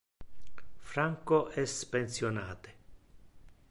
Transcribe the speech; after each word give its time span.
Franco 0.93 1.51
es 1.55 1.85
pensionate. 1.85 2.75